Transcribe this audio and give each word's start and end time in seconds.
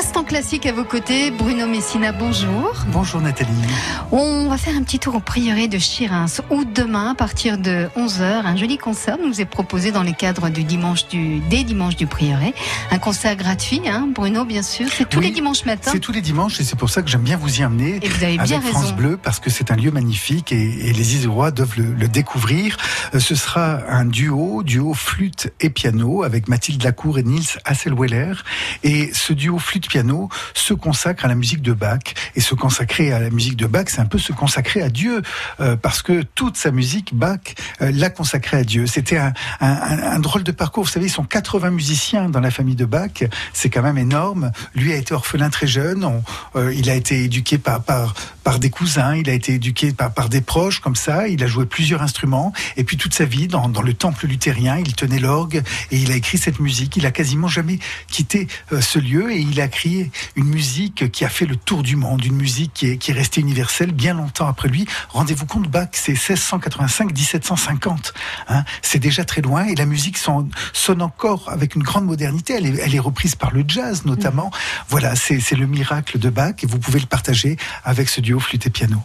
L'instant 0.00 0.24
classique 0.24 0.64
à 0.64 0.72
vos 0.72 0.84
côtés, 0.84 1.30
Bruno 1.30 1.66
Messina, 1.66 2.10
bonjour. 2.10 2.72
Bonjour 2.88 3.20
Nathalie. 3.20 3.50
On 4.10 4.48
va 4.48 4.56
faire 4.56 4.74
un 4.74 4.82
petit 4.82 4.98
tour 4.98 5.14
au 5.16 5.20
prieuré 5.20 5.68
de 5.68 5.76
Chirins 5.76 6.24
où 6.48 6.64
demain, 6.64 7.10
à 7.10 7.14
partir 7.14 7.58
de 7.58 7.86
11h, 7.98 8.46
un 8.46 8.56
joli 8.56 8.78
concert 8.78 9.18
nous 9.22 9.42
est 9.42 9.44
proposé 9.44 9.92
dans 9.92 10.02
les 10.02 10.14
cadres 10.14 10.48
du 10.48 10.64
dimanche 10.64 11.06
du, 11.08 11.40
des 11.50 11.64
dimanches 11.64 11.96
du 11.96 12.06
prieuré. 12.06 12.54
Un 12.90 12.98
concert 12.98 13.36
gratuit, 13.36 13.82
hein, 13.86 14.08
Bruno, 14.10 14.46
bien 14.46 14.62
sûr. 14.62 14.86
C'est 14.90 15.06
tous 15.06 15.18
Oui, 15.18 15.26
les 15.26 15.32
dimanches 15.32 15.66
matin. 15.66 15.90
C'est 15.92 16.00
tous 16.00 16.12
les 16.12 16.22
dimanches 16.22 16.58
et 16.60 16.64
c'est 16.64 16.78
pour 16.78 16.88
ça 16.88 17.02
que 17.02 17.10
j'aime 17.10 17.20
bien 17.20 17.36
vous 17.36 17.60
y 17.60 17.62
amener. 17.62 17.98
Et 18.00 18.08
vous 18.08 18.24
avez 18.24 18.38
bien 18.38 18.56
avec 18.56 18.70
France 18.70 18.84
raison. 18.84 18.96
Bleu 18.96 19.18
parce 19.22 19.38
que 19.38 19.50
c'est 19.50 19.70
un 19.70 19.76
lieu 19.76 19.90
magnifique 19.90 20.50
et, 20.50 20.88
et 20.88 20.94
les 20.94 21.14
Isérois 21.16 21.50
doivent 21.50 21.76
le, 21.76 21.92
le 21.92 22.08
découvrir. 22.08 22.78
Euh, 23.14 23.20
Ce 23.20 23.34
sera 23.34 23.80
un 23.86 24.06
duo, 24.06 24.62
duo 24.62 24.94
flûte 24.94 25.52
et 25.60 25.68
piano 25.68 26.22
avec 26.22 26.48
Mathilde 26.48 26.82
Lacour 26.82 27.18
et 27.18 27.22
Niels 27.22 27.44
Hasselweller. 27.66 28.32
Et 28.82 29.10
ce 29.12 29.34
duo 29.34 29.58
flûte-piano 29.90 30.28
se 30.54 30.74
consacre 30.74 31.24
à 31.24 31.28
la 31.28 31.34
musique 31.34 31.62
de 31.62 31.72
Bach. 31.72 31.98
Et 32.36 32.40
se 32.40 32.54
consacrer 32.54 33.12
à 33.12 33.18
la 33.18 33.30
musique 33.30 33.56
de 33.56 33.66
Bach, 33.66 33.86
c'est 33.88 34.00
un 34.00 34.06
peu 34.06 34.18
se 34.18 34.32
consacrer 34.32 34.82
à 34.82 34.88
Dieu 34.88 35.22
euh, 35.60 35.76
parce 35.76 36.02
que 36.02 36.22
toute 36.34 36.56
sa 36.56 36.70
musique, 36.70 37.14
Bach 37.14 37.40
euh, 37.82 37.90
l'a 37.92 38.10
consacrée 38.10 38.58
à 38.58 38.64
Dieu. 38.64 38.86
C'était 38.86 39.18
un, 39.18 40.18
drôle 40.20 40.42
de 40.42 40.52
parcours. 40.52 40.84
Vous 40.84 40.90
savez, 40.90 41.06
ils 41.06 41.10
sont 41.10 41.24
80 41.24 41.70
musiciens 41.70 42.28
dans 42.28 42.40
la 42.40 42.50
famille 42.50 42.76
de 42.76 42.84
Bach. 42.84 43.24
C'est 43.52 43.70
quand 43.70 43.82
même 43.82 43.98
énorme. 43.98 44.52
Lui 44.74 44.92
a 44.92 44.96
été 44.96 45.14
orphelin 45.14 45.50
très 45.50 45.66
jeune. 45.66 46.04
On- 46.04 46.22
euh, 46.56 46.72
il 46.74 46.88
a 46.90 46.94
été 46.94 47.24
éduqué 47.24 47.58
par, 47.58 47.82
par, 47.82 48.14
des 48.58 48.70
cousins. 48.70 49.14
Il 49.14 49.30
a 49.30 49.32
été 49.32 49.54
éduqué 49.54 49.92
par, 49.92 50.12
par 50.12 50.28
des 50.28 50.40
proches 50.40 50.80
comme 50.80 50.96
ça. 50.96 51.28
Il 51.28 51.42
a 51.44 51.46
joué 51.46 51.66
plusieurs 51.66 52.02
instruments. 52.02 52.52
Et 52.76 52.84
puis 52.84 52.96
toute 52.96 53.14
sa 53.14 53.24
vie, 53.24 53.46
dans, 53.46 53.68
dans 53.68 53.82
le 53.82 53.94
temple 53.94 54.26
luthérien, 54.26 54.78
il 54.78 54.94
tenait 54.94 55.20
l'orgue 55.20 55.62
et 55.90 55.96
il 55.96 56.10
a 56.10 56.16
écrit 56.16 56.38
cette 56.38 56.58
musique. 56.60 56.96
Il 56.96 57.06
a 57.06 57.10
quasiment 57.12 57.48
jamais 57.48 57.78
quitté 58.08 58.48
ce 58.80 58.98
lieu 58.98 59.30
et 59.32 59.38
il 59.38 59.60
a 59.60 59.68
créé 59.68 59.79
une 59.84 60.44
musique 60.46 61.10
qui 61.10 61.24
a 61.24 61.28
fait 61.28 61.46
le 61.46 61.56
tour 61.56 61.82
du 61.82 61.96
monde, 61.96 62.24
une 62.24 62.36
musique 62.36 62.72
qui 62.74 62.86
est, 62.90 62.96
qui 62.98 63.10
est 63.10 63.14
restée 63.14 63.40
universelle 63.40 63.92
bien 63.92 64.14
longtemps 64.14 64.46
après 64.46 64.68
lui. 64.68 64.86
Rendez-vous 65.10 65.46
compte, 65.46 65.68
Bach, 65.68 65.88
c'est 65.92 66.12
1685-1750. 66.14 68.12
Hein, 68.48 68.64
c'est 68.82 68.98
déjà 68.98 69.24
très 69.24 69.40
loin 69.40 69.64
et 69.64 69.74
la 69.74 69.86
musique 69.86 70.18
son- 70.18 70.48
sonne 70.72 71.02
encore 71.02 71.48
avec 71.50 71.74
une 71.74 71.82
grande 71.82 72.04
modernité. 72.06 72.54
Elle 72.54 72.66
est, 72.66 72.78
elle 72.82 72.94
est 72.94 72.98
reprise 73.00 73.34
par 73.34 73.50
le 73.52 73.64
jazz 73.66 74.04
notamment. 74.04 74.50
Voilà, 74.88 75.16
c'est 75.16 75.40
c'est 75.40 75.56
le 75.56 75.66
miracle 75.66 76.18
de 76.18 76.30
Bach 76.30 76.54
et 76.62 76.66
vous 76.66 76.78
pouvez 76.78 77.00
le 77.00 77.06
partager 77.06 77.56
avec 77.84 78.08
ce 78.08 78.20
duo 78.20 78.38
flûte 78.40 78.66
et 78.66 78.70
piano. 78.70 79.02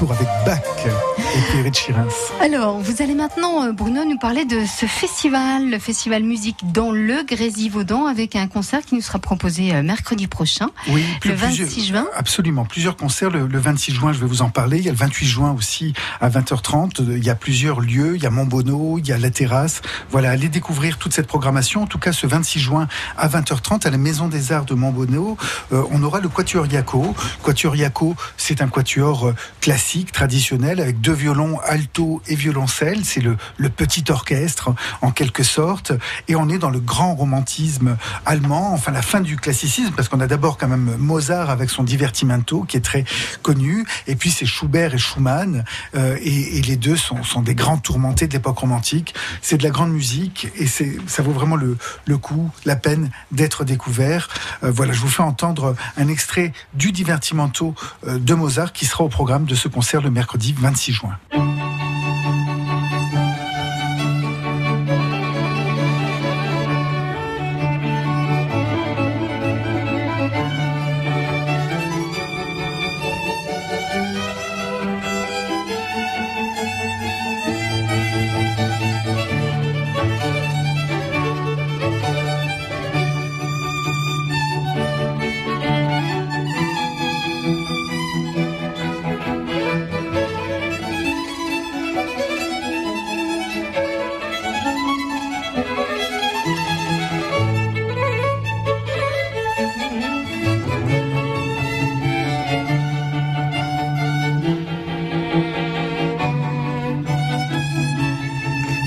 Un 0.00 0.06
petit 0.06 0.06
tour 0.06 0.12
avec 0.12 0.28
Bach 0.46 1.19
et 1.34 1.72
Chirins. 1.72 2.06
Alors, 2.40 2.80
vous 2.80 3.02
allez 3.02 3.14
maintenant, 3.14 3.64
euh, 3.64 3.72
Bruno, 3.72 4.04
nous 4.04 4.18
parler 4.18 4.44
de 4.44 4.64
ce 4.64 4.86
festival, 4.86 5.70
le 5.70 5.78
festival 5.78 6.24
musique 6.24 6.56
dans 6.72 6.90
le 6.90 7.22
Grésivaudan, 7.24 8.06
avec 8.06 8.34
un 8.36 8.46
concert 8.48 8.80
qui 8.82 8.94
nous 8.96 9.00
sera 9.00 9.18
proposé 9.18 9.72
euh, 9.74 9.82
mercredi 9.82 10.26
prochain, 10.26 10.68
Oui, 10.88 11.04
le 11.14 11.20
plus- 11.20 11.32
26 11.34 11.62
plusieurs- 11.66 12.02
juin. 12.04 12.10
Absolument, 12.16 12.64
plusieurs 12.64 12.96
concerts. 12.96 13.30
Le, 13.30 13.46
le 13.46 13.58
26 13.58 13.92
juin, 13.94 14.12
je 14.12 14.18
vais 14.18 14.26
vous 14.26 14.42
en 14.42 14.48
parler. 14.50 14.78
Il 14.78 14.84
y 14.84 14.88
a 14.88 14.92
le 14.92 14.96
28 14.98 15.26
juin 15.26 15.52
aussi 15.56 15.92
à 16.20 16.28
20h30. 16.28 17.00
Il 17.16 17.24
y 17.24 17.30
a 17.30 17.34
plusieurs 17.34 17.80
lieux. 17.80 18.16
Il 18.16 18.22
y 18.22 18.26
a 18.26 18.30
Montbonneau, 18.30 18.98
il 18.98 19.06
y 19.06 19.12
a 19.12 19.18
la 19.18 19.30
terrasse. 19.30 19.82
Voilà, 20.10 20.30
allez 20.30 20.48
découvrir 20.48 20.98
toute 20.98 21.12
cette 21.12 21.26
programmation. 21.28 21.82
En 21.82 21.86
tout 21.86 21.98
cas, 21.98 22.12
ce 22.12 22.26
26 22.26 22.58
juin 22.60 22.88
à 23.16 23.28
20h30 23.28 23.86
à 23.86 23.90
la 23.90 23.98
Maison 23.98 24.26
des 24.28 24.50
Arts 24.52 24.64
de 24.64 24.74
Montbonneau, 24.74 25.36
euh, 25.72 25.82
on 25.92 26.02
aura 26.02 26.20
le 26.20 26.28
Quatuor 26.28 26.66
Yaco. 26.66 27.14
Quatuor 27.42 27.76
Yaco, 27.76 28.16
c'est 28.36 28.62
un 28.62 28.68
quatuor 28.68 29.28
euh, 29.28 29.34
classique, 29.60 30.10
traditionnel, 30.12 30.80
avec 30.80 31.00
deux 31.00 31.12
violons, 31.20 31.60
alto 31.60 32.22
et 32.26 32.34
violoncelle. 32.34 33.04
C'est 33.04 33.20
le, 33.20 33.36
petit 33.68 34.04
orchestre, 34.10 34.74
en 35.00 35.10
quelque 35.10 35.42
sorte. 35.42 35.92
Et 36.28 36.34
on 36.34 36.48
est 36.48 36.58
dans 36.58 36.70
le 36.70 36.80
grand 36.80 37.14
romantisme 37.14 37.96
allemand, 38.26 38.72
enfin 38.72 38.90
la 38.90 39.02
fin 39.02 39.20
du 39.20 39.36
classicisme, 39.36 39.92
parce 39.94 40.08
qu'on 40.08 40.20
a 40.20 40.26
d'abord 40.26 40.58
quand 40.58 40.68
même 40.68 40.96
Mozart 40.98 41.50
avec 41.50 41.70
son 41.70 41.84
divertimento, 41.84 42.64
qui 42.64 42.76
est 42.76 42.80
très 42.80 43.04
connu, 43.42 43.86
et 44.06 44.16
puis 44.16 44.30
c'est 44.30 44.46
Schubert 44.46 44.94
et 44.94 44.98
Schumann, 44.98 45.64
euh, 45.94 46.16
et, 46.22 46.60
les 46.62 46.76
deux 46.76 46.96
sont, 46.96 47.42
des 47.42 47.54
grands 47.54 47.78
tourmentés 47.78 48.26
de 48.26 48.32
l'époque 48.32 48.58
romantique. 48.58 49.14
C'est 49.40 49.56
de 49.56 49.62
la 49.62 49.70
grande 49.70 49.92
musique, 49.92 50.48
et 50.56 50.66
ça 50.66 51.22
vaut 51.22 51.32
vraiment 51.32 51.56
le, 51.56 51.76
le 52.06 52.18
coup, 52.18 52.50
la 52.64 52.76
peine 52.76 53.10
d'être 53.30 53.64
découvert. 53.64 54.28
Euh, 54.62 54.70
voilà, 54.70 54.92
je 54.92 55.00
vous 55.00 55.08
fais 55.08 55.22
entendre 55.22 55.74
un 55.96 56.08
extrait 56.08 56.52
du 56.74 56.92
divertimento 56.92 57.74
euh, 58.06 58.18
de 58.18 58.34
Mozart, 58.34 58.72
qui 58.72 58.86
sera 58.86 59.04
au 59.04 59.08
programme 59.08 59.44
de 59.44 59.54
ce 59.54 59.68
concert 59.68 60.00
le 60.00 60.10
mercredi 60.10 60.54
26 60.58 60.92
juin. 60.92 61.09
moi. 61.32 61.59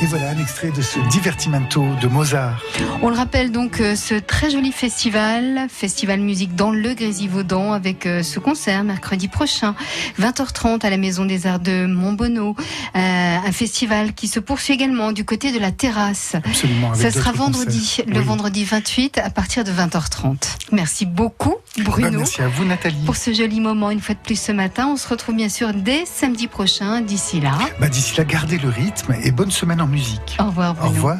Et 0.03 0.06
voilà 0.06 0.31
un 0.31 0.38
extrait 0.38 0.69
de 0.72 0.81
ce 0.81 1.00
divertimento 1.12 1.81
de 2.02 2.09
Mozart. 2.09 2.62
On 3.02 3.09
le 3.09 3.16
rappelle 3.16 3.53
donc, 3.53 3.80
euh, 3.80 3.96
ce 3.96 4.16
très 4.16 4.50
joli 4.50 4.74
festival, 4.74 5.68
festival 5.69 6.19
musique 6.19 6.56
dans 6.56 6.72
le 6.72 6.94
Grésivaudan, 6.94 7.72
avec 7.72 8.06
euh, 8.06 8.22
ce 8.22 8.40
concert 8.40 8.84
mercredi 8.84 9.30
prochain, 9.30 9.75
20h30 10.19 10.86
à 10.86 10.90
la 10.90 10.97
Maison 10.97 11.24
des 11.24 11.47
Arts 11.47 11.62
de 11.62 11.85
Montbonneau. 11.85 12.53
Euh, 12.97 13.00
un 13.00 13.52
festival 13.53 14.14
qui 14.14 14.28
se 14.28 14.41
poursuit 14.41 14.73
également 14.73 15.14
du 15.14 15.23
côté 15.23 15.53
de 15.53 15.59
la 15.59 15.72
terrasse. 15.72 16.35
Absolument. 16.35 16.94
Ça 16.96 17.09
sera 17.09 17.32
vendredi, 17.32 17.79
concerts. 17.79 18.06
le 18.09 18.20
Oui. 18.20 18.26
vendredi 18.26 18.66
28 18.66 19.20
à 19.20 19.29
partir 19.29 19.64
de 19.64 19.72
20h30. 19.72 20.58
Merci 20.73 21.06
beaucoup, 21.06 21.56
Bah, 21.78 21.84
Bruno. 21.85 22.20
merci 22.20 22.41
à 22.41 22.47
vous, 22.47 22.66
Nathalie. 22.66 23.03
Pour 23.05 23.16
ce 23.16 23.34
joli 23.34 23.59
moment, 23.59 23.90
une 23.90 23.99
fois 23.99 24.14
de 24.14 24.20
plus 24.20 24.40
ce 24.40 24.52
matin, 24.52 24.90
on 24.90 24.96
se 24.96 25.08
retrouve 25.08 25.35
bien 25.35 25.49
sûr 25.49 25.73
dès 25.73 26.05
samedi 26.05 26.47
prochain. 26.47 27.02
D'ici 27.02 27.40
là, 27.41 27.58
Bah, 27.79 27.90
D'ici 27.90 28.16
là, 28.16 28.23
gardez 28.25 28.59
le 28.59 28.70
rythme 28.70 29.16
et 29.23 29.31
bonne 29.31 29.49
semaine 29.49 29.81
en 29.81 29.87
musique. 29.87 30.37
au 30.40 30.46
revoir 30.46 30.72
Au 30.72 30.73
Bruno. 30.75 30.90
revoir. 30.91 31.17